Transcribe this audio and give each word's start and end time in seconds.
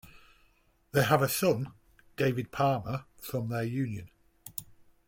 They 0.93 1.03
have 1.03 1.21
a 1.21 1.29
son, 1.29 1.73
David 2.17 2.51
Palmer 2.51 3.05
from 3.21 3.49
their 3.49 3.61
union. 3.65 4.09